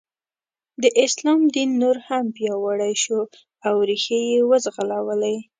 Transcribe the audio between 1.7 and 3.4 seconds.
نور هم پیاوړی شو